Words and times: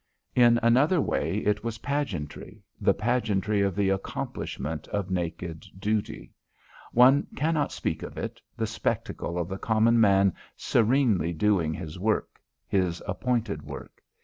In 0.33 0.59
another 0.63 0.99
way 0.99 1.37
it 1.45 1.63
was 1.63 1.77
pageantry, 1.77 2.63
the 2.81 2.95
pageantry 2.95 3.61
of 3.61 3.75
the 3.75 3.89
accomplishment 3.89 4.87
of 4.87 5.11
naked 5.11 5.63
duty. 5.77 6.33
One 6.91 7.27
cannot 7.35 7.71
speak 7.71 8.01
of 8.01 8.17
it 8.17 8.41
the 8.57 8.65
spectacle 8.65 9.37
of 9.37 9.47
the 9.47 9.59
common 9.59 9.99
man 10.01 10.33
serenely 10.55 11.33
doing 11.33 11.75
his 11.75 11.99
work, 11.99 12.41
his 12.67 13.03
appointed 13.05 13.61
work. 13.61 14.01